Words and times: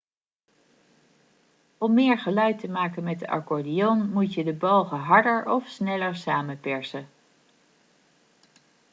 om 1.77 1.93
meer 1.93 2.17
geluid 2.17 2.59
te 2.59 2.67
maken 2.67 3.03
met 3.03 3.19
de 3.19 3.27
accordeon 3.27 4.11
moet 4.11 4.33
je 4.33 4.43
de 4.43 4.53
balgen 4.53 4.97
harder 4.97 5.45
of 5.47 5.67
sneller 5.67 6.15
samenpersen 6.15 7.09